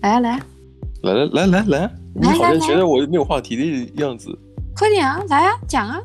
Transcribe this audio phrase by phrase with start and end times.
[0.00, 0.46] 来 啊来啊，
[1.02, 4.36] 来来来来来，你好像觉得我没有话题的样子。
[4.76, 6.00] 快点啊，来啊，讲啊。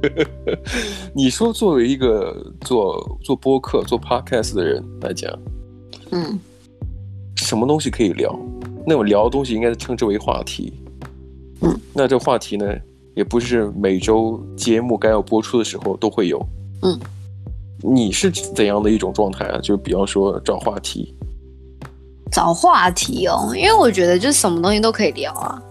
[1.14, 5.30] 你说，作为一个做做播客、做 podcast 的人来讲，
[6.12, 6.38] 嗯，
[7.36, 8.38] 什么东西可以聊？
[8.86, 10.72] 那种聊的东西应该称之为话题。
[11.60, 12.72] 嗯，那这话题呢，
[13.16, 16.40] 也不是每周节目该要播出的时候都会有。
[16.82, 16.98] 嗯，
[17.82, 19.58] 你是怎样的一种状态啊？
[19.62, 21.14] 就比方说找话题，
[22.32, 25.62] 找话题哦，因为我觉得就什么东西都可以聊啊。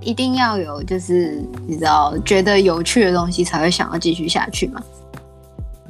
[0.00, 4.82] 一定要有，就是你知道，觉得有趣的东西才会想要继续下去嘛。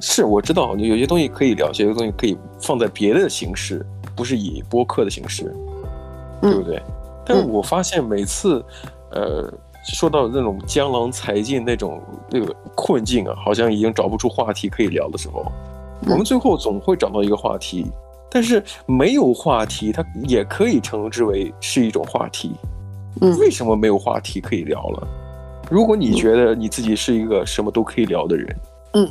[0.01, 5.55] 是，我知道，有些东西可以聊，有些东西可以放在别的形式，不是以播客的形式，
[6.43, 6.83] 嗯、对不对？
[7.25, 8.65] 但是我发现每次，
[9.13, 9.55] 嗯、呃，
[9.85, 15.45] 说到那种江郎才尽那种那个困境啊，好像已经找不出话题可以聊的时候，
[16.03, 17.87] 嗯、我们最后总会找到一个话题，
[18.31, 22.53] 但是没有话题，它也可以称之为是一种话题。
[23.21, 25.09] 嗯为什么没有话题可以聊了？
[25.71, 28.57] 如果你觉得你自己是一个什么都可以聊的人，
[28.95, 29.09] 嗯，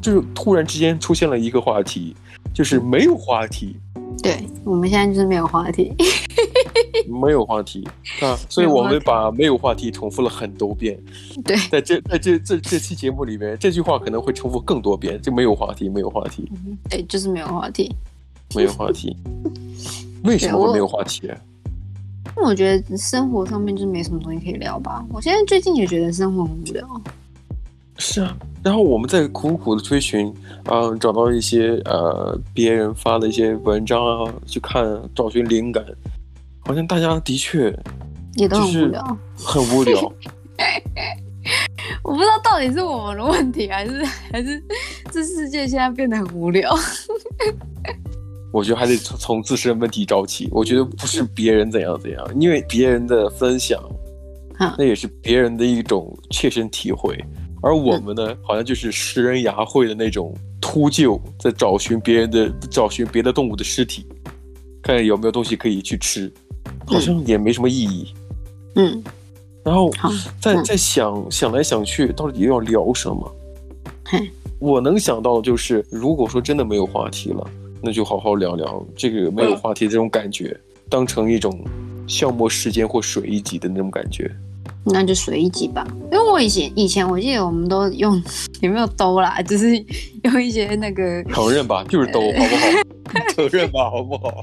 [0.00, 2.14] 就是突然之间出现了一个话题，
[2.54, 3.76] 就是没有话题。
[4.22, 5.94] 对，我们现在就是没有话题，
[7.08, 7.86] 没有话题
[8.20, 8.36] 啊！
[8.48, 10.98] 所以我们把没有话题重复了很多遍。
[11.44, 16.50] 对，在这在这这这期节目里面，这句话可能会重复更多遍，就没有话题，没有话题。
[16.88, 17.94] 对，就是没有话题，
[18.54, 19.16] 没有话题。
[20.24, 21.28] 为什么会没有话题？
[22.36, 25.04] 那我觉得生活上面就没什么东西可以聊吧。
[25.10, 27.02] 我现在最近也觉得生活很无聊。
[27.98, 30.26] 是啊，然后我们在苦苦的追寻，
[30.64, 34.84] 啊、呃，找到一些呃别人发的一些文章啊，去看
[35.14, 35.84] 找寻灵感，
[36.64, 37.76] 好像大家的确
[38.34, 40.00] 也都很无聊，很无聊。
[42.04, 44.62] 我不知道到底是我们的问题，还是还是
[45.10, 46.72] 这世界现在变得很无聊。
[48.52, 50.48] 我觉得还得从从自身问题找起。
[50.52, 53.82] 我觉得不是别人怎样怎样，因为别人的分享，
[54.78, 57.18] 那也是别人的一种切身体会。
[57.62, 64.06] 而我们呢，好像就是食人牙慧的那种秃鹫，在找寻别人的找寻别的动物的尸体，
[64.82, 66.32] 看看有没有东西可以去吃，
[66.86, 68.12] 好像也没什么意义。
[68.74, 69.02] 嗯，
[69.64, 69.90] 然后
[70.40, 73.36] 再再想想来想去，到底要聊什么？
[74.58, 77.46] 我能想到的就是，如果说真的没有话题了。
[77.84, 80.56] 那就好好聊聊这个没有话题这种感觉，
[80.88, 81.64] 当成一种
[82.06, 84.30] 消磨时间或水一级的那种感觉。
[84.84, 88.22] 那就水一集吧，因为我以前以前我记得我们都用
[88.62, 89.76] 有没有兜啦，就是
[90.22, 92.66] 用一些那个承认吧，就是兜，好不好？
[93.34, 94.42] 承认吧，好不好？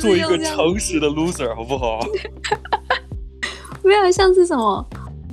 [0.00, 2.00] 做一个诚实的 loser，好不好？
[3.82, 4.86] 没有像是什么。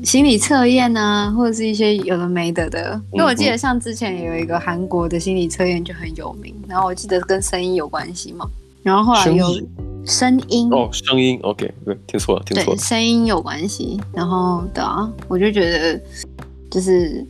[0.03, 8.45] 心理测验啊，或者是一些有的没的的，因为我记得像之前有一个韩国的心理测验就很有名，然后我记得跟声音有关系嘛，
[8.84, 9.47] 然后后来有
[10.05, 10.69] 声音。
[10.72, 16.00] 哦，声音，OK，对，听错了，听错了，声音有关系，然后对啊，我就觉得
[16.69, 17.25] 就是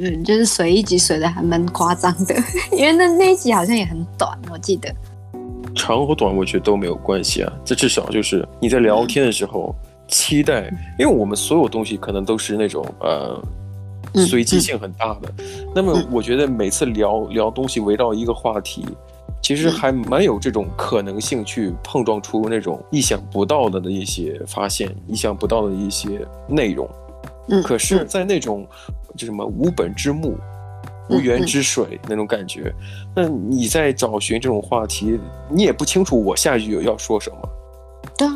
[0.00, 2.34] 嗯，就是随一集水的还蛮夸张的，
[2.72, 4.92] 因为那那一集好像也很短，我记得
[5.74, 9.74] 长和短我觉得都没有关系啊，这至少就是你在聊天的时候。
[9.84, 10.68] 嗯期待，
[10.98, 13.40] 因为我们所有东西可能都是那种呃
[14.26, 15.32] 随机性很大的。
[15.38, 18.84] 嗯嗯、那么我觉得每次聊聊东西围绕一个话题，
[19.40, 26.90] 其实还蛮有这种可能性去碰撞出那种意想不到的的一些发现，意想不到的一些内容。
[27.48, 28.66] 嗯，可是，在那种
[29.16, 30.36] 就什么无本之木、
[31.08, 32.72] 无源之水那种感觉，
[33.14, 37.36] 那你在找寻这种话题，你也不清楚我下一句要说什么。
[38.16, 38.32] 对啊。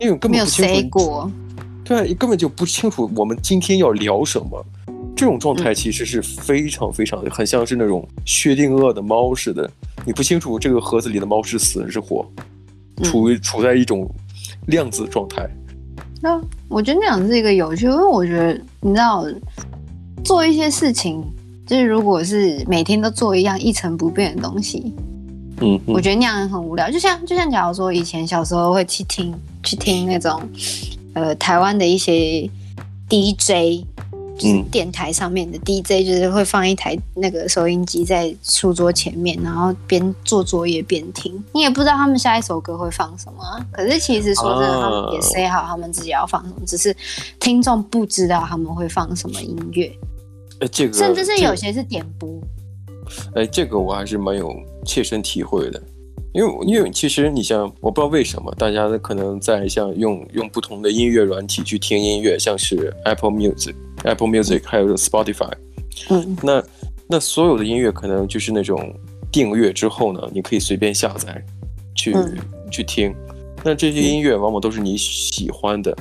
[0.00, 1.30] 因为根本不清楚，没有过，
[1.84, 4.66] 对，根本就不清楚我们今天要聊什么。
[5.16, 9.70] 这种状态其实是非常非常的，很像是那种薛定谔的猫似的，
[10.04, 12.28] 你不清楚这个盒子里的猫是死是活，
[13.04, 14.12] 处于处在一种
[14.66, 15.48] 量子状态。
[16.20, 19.24] 那我觉得那样是一个有趣，因为我觉得你知道，
[20.24, 21.22] 做一些事情，
[21.66, 24.94] 就是如果是每天都做一样一成不变的东西。
[25.60, 26.90] 嗯，我觉得那样很无聊。
[26.90, 29.32] 就像就像假如说以前小时候会去听
[29.62, 30.42] 去听那种，
[31.12, 32.50] 呃，台湾的一些
[33.08, 33.84] DJ，
[34.36, 41.32] 就是电台上面的 DJ，就是会放一台那个收音机在书桌前面，然后边做作业边听。
[41.52, 46.94] 你也不知道他们下一首歌会放什么，可是其实说真的，他们也 say 好他们自己要放什么，只是
[47.38, 49.96] 听众不知道他们会放什么音乐。
[50.60, 52.40] 呃，这个甚至是有些是点播。
[53.34, 54.50] 哎，这个我还是蛮有
[54.84, 55.82] 切身体会的，
[56.32, 63.74] 因为因为其实你像我不知道为什么大家可能在像用用不同的音乐软体去听音乐，像是 Apple Music、
[64.04, 65.52] Apple Music 还有 Spotify，
[66.08, 66.64] 嗯，那
[67.06, 68.94] 那所有的音乐可能就是那种
[69.30, 71.44] 订阅之后呢，你可以随便下载
[71.94, 72.36] 去、嗯、
[72.70, 73.14] 去听。
[73.62, 75.94] 那这些音乐往往都是你喜欢的，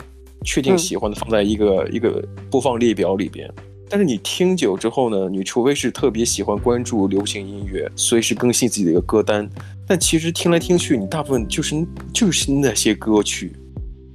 [0.45, 3.49] 确定喜欢的放在一个、嗯、一个播放列表里边。
[3.89, 9.47] 但是你听久之后呢，你除非是特别喜欢关注流行音乐，随时更新自己的一个歌单，
[9.87, 13.55] 但其实听来听去，你大部分就是就是那些歌曲，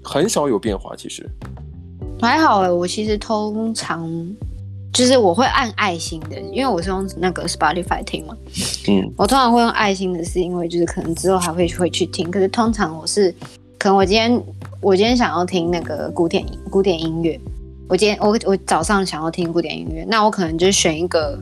[0.03, 0.97] 很少有变化。
[0.97, 1.29] 其实
[2.21, 4.09] 还好哎，我其实通常。
[4.91, 8.35] 就是我会按爱心的，因为我是用那个 Spotify 听嘛。
[8.89, 12.29] 嗯，我通常会用爱心的，是因为就是可能之后还会会去听。
[12.31, 13.33] 可是通常我是，
[13.79, 14.43] 可能我今天
[14.81, 17.39] 我今天想要听那个古典古典音乐，
[17.89, 21.39] 我今天我我早上想要听古典音乐，那我可能就选一个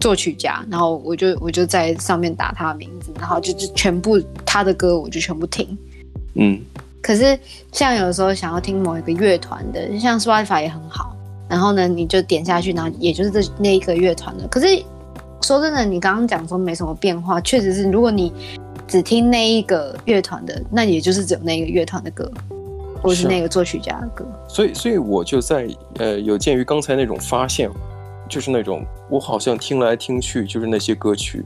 [0.00, 5.78] 作曲家，然后我就我就在上面打他的名字，然后就就全部他的歌我就全部听。
[6.34, 6.60] 嗯，
[7.00, 7.38] 可是
[7.70, 11.16] 像有的时候想要听某一个乐团的，像 Spotify 也很好。
[11.48, 14.48] 然后呢，你就点下去，然后也就是这那一个乐团的。
[14.48, 14.82] 可是
[15.42, 17.88] 说真的，你刚刚讲说没什么变化，确实是。
[17.90, 18.32] 如果你
[18.88, 22.28] 只听那一个乐团的，那也就是只有那一个乐团的歌，
[23.02, 24.24] 或是那个作曲家的歌。
[24.48, 25.68] 所以，所以我就在
[25.98, 27.70] 呃，有鉴于刚才那种发现，
[28.28, 31.44] 就是那种我好像听来听去就是那些歌曲，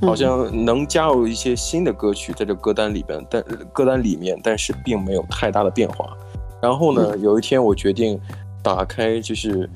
[0.00, 6.16] 好像能加入一些新的歌曲在这歌单里边，但歌单里面，但是并没有太大的变化。
[6.60, 8.20] 然后呢，嗯、有一天我决定。
[8.62, 9.70] 打开就是，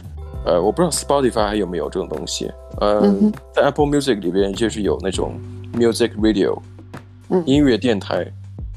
[0.44, 2.50] 呃，我不知道 Spotify 还有没有这种东西。
[2.80, 5.40] 呃，嗯、在 Apple Music 里边就是有那种
[5.74, 6.58] Music Radio，
[7.28, 8.26] 嗯，音乐电台。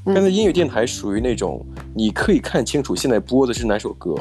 [0.05, 4.15] 但是音乐电台属于那种你可以看清楚现在播的是哪首歌，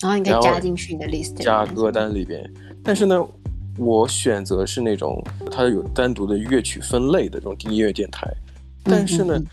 [0.00, 2.48] 然后你可以加进去你的 list，加歌单里边。
[2.82, 3.22] 但是呢，
[3.76, 8.26] 我选择是那种它有单独的乐曲分类的这种音乐电台。
[8.84, 9.46] 但是呢，嗯、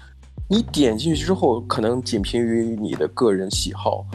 [0.47, 4.05] 你点进去之后，可能仅凭于你的个人喜好。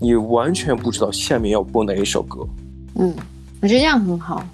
[0.00, 2.46] 你完全不知道下面要播哪一首歌，
[2.96, 3.14] 嗯，
[3.62, 4.44] 我觉得这样很好。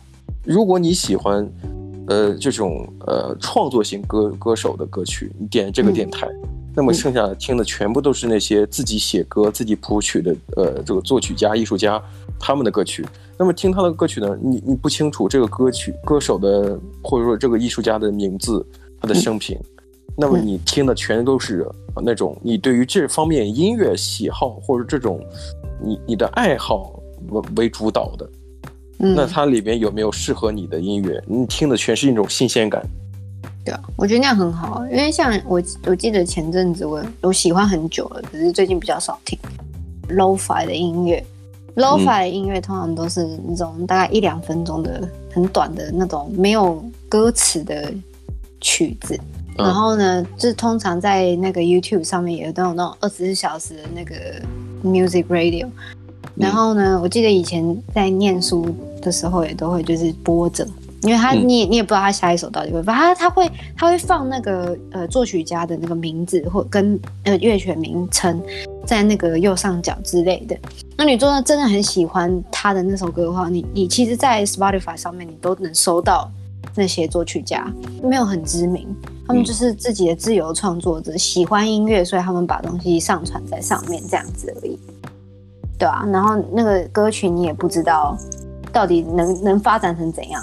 [0.45, 1.51] 如果你喜欢，
[2.11, 12.03] 呃，这种呃创作型歌歌手的歌曲，你点这个电台，嗯、那么剩下的听的全部都是那些自己写歌、自己谱曲的，呃，这个作曲家、艺术家
[12.39, 13.07] 他们的歌曲。
[13.39, 18.67] 那么听他的歌曲呢，你你不清楚这个歌曲歌手的或者说这个艺术家的名字、
[19.01, 19.57] 他的生平。
[19.57, 19.65] 嗯
[20.17, 21.67] 那么你听的全都是
[22.03, 25.25] 那种你对于这方面音乐喜好或者这种
[25.81, 28.29] 你你的爱好为为主导的，
[29.01, 31.23] 嗯，那它里边有没有适合你的音乐？
[31.27, 32.83] 你听的全是一种新鲜感。
[33.65, 39.39] 对啊，我觉得那样很好，因为像我我记得前阵子我我喜欢很久了，只是最近比较少听
[40.09, 41.25] Lo-Fi 的音乐。
[41.77, 47.93] Lo-Fi 的音乐通常都是那种大概一两分钟的很短的那种没有歌词的
[48.61, 49.19] 曲子。
[49.57, 54.15] 然后呢，就通常在那个 YouTube 上面也都有那种二十四小时的那个
[54.83, 55.69] Music Radio。
[56.35, 60.67] 然后呢，我记得以前在念书的时候也都会就是播着，
[61.03, 68.41] 因为他你你也不知道他下一首到底会放，他他会他会放那个呃作曲家的那个名字或跟呃乐曲名称
[68.85, 70.57] 在那个右上角之类的。
[70.97, 76.31] 那你真的真的很喜欢他的那首歌的话，你你其实，在 Spotify 上面你都能收到
[76.75, 77.67] 那些作曲家，
[78.03, 78.87] 没有很知名。
[79.27, 84.77] 他们就是自己的自由创作者，喜欢音乐，所以他们把东西上传在上面这样子而已，
[85.79, 88.19] 对啊，然后那个歌曲你也不知道
[88.73, 90.43] 到底能能发展成怎样，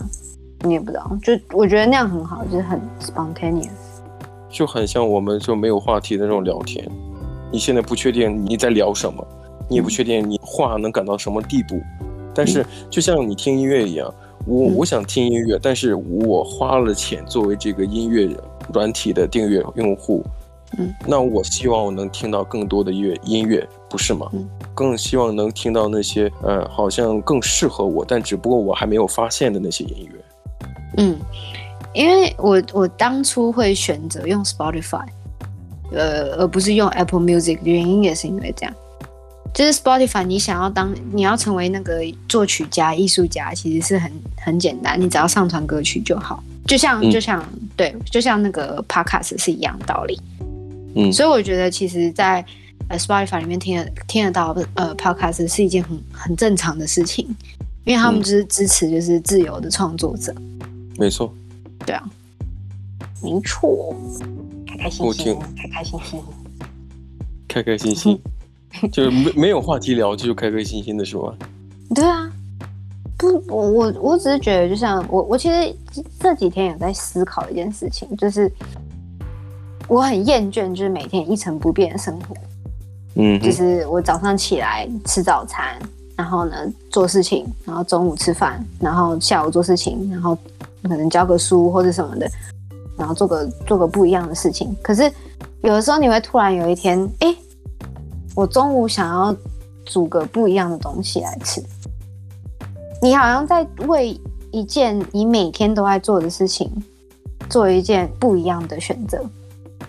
[0.62, 1.12] 你也不知道。
[1.22, 3.70] 就我觉得那样很好，就是很 spontaneous，
[4.50, 6.88] 就很像我们就没有话题的那种聊天。
[7.52, 9.26] 你现在不确定你在聊什么，
[9.70, 11.80] 你也不确定你话能赶到什么地步，
[12.34, 14.14] 但是就像你听音乐一样，
[14.46, 18.30] 我我想听音乐，但是我花了钱作为这个音乐。
[18.74, 20.22] 软体的订阅用户，
[20.78, 24.30] 嗯，那我希望我能听到更多的乐音乐，不是吗？
[24.34, 30.24] 嗯，更希望能听到那些呃，好像更适合我，但只不过我还没有发现的那些音乐。
[30.98, 31.18] 嗯，
[31.94, 35.06] 因为我我当初会选择用 Spotify，
[35.92, 38.74] 呃，而不是用 Apple Music，原因也是因为这样，
[39.54, 46.44] 就是 Spotify，你想要当你要成为那个作曲家、艺术家，其实是很很简单，你只要上传歌曲就好。
[46.66, 50.20] 就像就像、嗯、对，就像那个 podcast 是一样道理。
[50.96, 52.44] 嗯，所以我觉得其实，在
[52.90, 57.28] 呃 Spotify 里面听得听得到呃 podcast 是一件很很正常的事情，
[57.86, 60.34] 因为他们就是支持就是自由的创作者。
[60.98, 61.34] 没错。
[61.86, 62.04] 对啊。
[63.22, 63.96] 没错。
[64.68, 66.22] 开开心心，开开心心。
[67.48, 68.22] 开开心心，
[68.92, 71.36] 就是没没有话题聊，就开开心心的是吧？
[71.96, 72.32] 对啊。
[73.18, 75.76] 不，我我我只是觉得，就像我我其实
[76.20, 78.52] 这几天有在思考一件事情，就是
[79.88, 82.36] 我很厌倦，就是每天一成不变的生活。
[83.20, 85.78] 嗯，就是我早上起来吃早餐，
[86.16, 86.56] 然后呢
[86.92, 90.38] 做事情，然后中午吃饭，然后下午做事情，然后
[90.84, 92.30] 可能教个书或者什么的，
[92.96, 94.76] 然后做个做个不一样的事情。
[94.84, 95.12] 可是
[95.62, 97.36] 有的时候你会突然有一天，哎，
[98.36, 99.36] 我中午想要
[99.84, 101.60] 煮个不一样的东西来吃。
[103.02, 104.20] 你好像在为
[104.52, 106.72] 一件你每天都在做的事情
[107.50, 109.24] 做一件不一样的选择。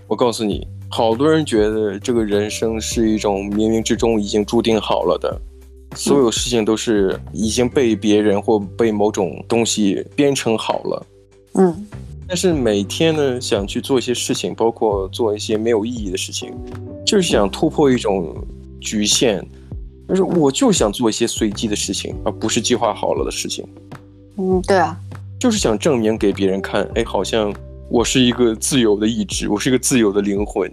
[0.07, 5.41] 我告诉你，好多人觉得这个人生是一种冥冥之中已经注定好了的。
[5.97, 11.07] 所有事情都是已经被别人或被某种东西编程好了，
[11.55, 11.87] 嗯，
[12.27, 16.53] 但是每天呢，想去做一些事情，包括做一些没有意义的事情，
[17.07, 18.37] 就是想突破一种
[18.83, 19.43] 局限，
[20.07, 23.67] 但是我就想做一些随机的事情，而不是计划好了的事情。
[24.37, 24.95] 嗯，对啊，
[25.41, 27.51] 就是想证明给别人看，哎，好像
[27.91, 30.71] 我是一个自由的意志，我是一个自由的灵魂。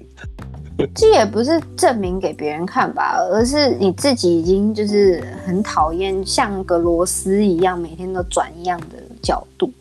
[0.93, 9.71] 这也不是证明给别人看吧，而是你自己已经就是很讨厌像个螺丝一样每天都转一样的角度，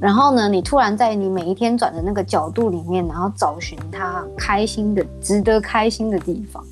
[0.00, 6.64] 然后呢，你突然在你每一天转的那个角度里面，然后找寻它开心的、值得开心的地方。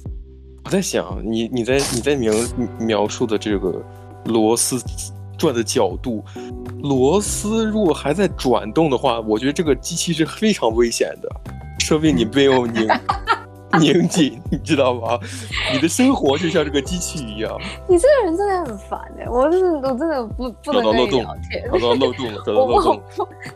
[0.64, 2.32] 我在想，你你在你在描
[2.78, 3.82] 描述的这个
[4.26, 4.80] 螺丝
[5.36, 6.22] 转的角度，
[6.82, 11.28] 螺丝如果还在转动的话，我觉得这个机器是非常危险的。
[11.78, 12.88] 说明你没有拧
[13.80, 15.18] 拧紧，你知道吗？
[15.72, 17.58] 你的生活就像这个机器一样。
[17.88, 19.26] 你这个人真的很烦哎！
[19.28, 21.70] 我真的，我真的不不能跟你聊天。
[21.72, 23.02] 找到漏洞了，找到漏洞了。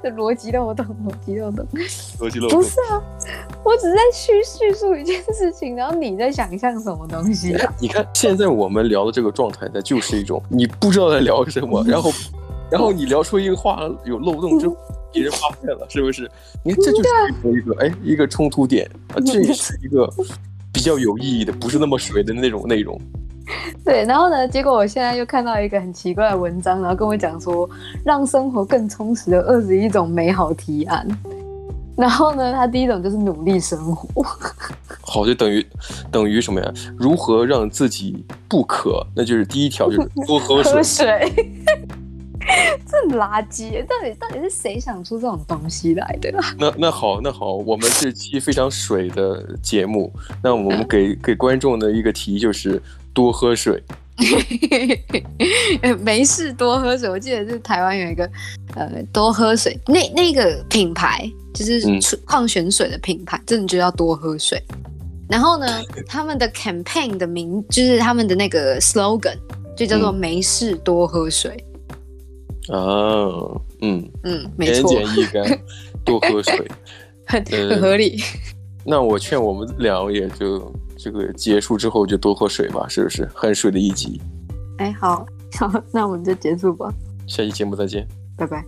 [0.02, 1.66] 这逻辑漏洞，逻辑漏洞，
[2.18, 2.59] 逻辑漏洞。
[2.59, 3.02] 不是啊，
[3.62, 7.73] 我只是在叙叙述一件事情，然后你在想象什么东西啊？
[7.78, 12.11] 你看，现在我们聊的这个状态，它就是一种你不知道在聊什么， 然后，
[12.70, 14.76] 然后你聊出一个话有漏洞之后。
[15.12, 16.30] 别人发现了，是不是？
[16.62, 20.06] 你看，这就是一个哎，一个冲突点啊，这也是一个
[20.70, 23.00] 比较有意义的，不是那么水的那种内容。
[23.82, 27.66] 对，然后呢，结果我现在又看到一个很奇怪的文章，然后跟我讲说，
[28.04, 31.08] 让生活更充实的二十一种美好提案。
[31.96, 34.23] 然后呢，他第一种就是努力生活。
[35.00, 35.64] 好，就等于
[36.11, 36.70] 等于什么呀？
[36.99, 39.02] 如何让自己不渴？
[39.14, 40.73] 那就是第一条，就是多喝水。
[40.75, 41.32] 喝水。
[42.87, 46.33] 这垃圾，到底到底是谁想出这种东西来的？
[46.59, 50.12] 那那好，那好，我们这期非常水的节目，
[50.43, 52.81] 那我们给 给观众的一个提议就是
[53.12, 53.83] 多喝水。
[56.00, 57.09] 没事，多喝水。
[57.09, 58.26] 我记得是台湾有一个
[58.75, 61.83] 呃，多喝水，那那个品牌就是
[62.25, 64.62] 矿泉水的品牌，真的就要多喝水。
[65.29, 65.67] 然后呢，
[66.07, 69.37] 他们的 campaign 的名就是他们的那个 slogan
[69.76, 71.62] 就叫做“没事，多喝水”。
[72.68, 72.80] 啊，
[73.80, 75.61] 嗯嗯，没错，言简意赅，
[76.04, 76.70] 多喝水，
[77.26, 78.20] 很很合理。
[78.85, 83.28] 那我劝我们俩也就这个结束之后就多喝水吧，是不是？
[83.35, 84.20] 很水的一集。
[84.78, 85.26] 哎，好，
[85.58, 86.92] 好，那我们就结束吧。
[87.26, 88.06] 下期节目再见，
[88.37, 88.64] 拜拜。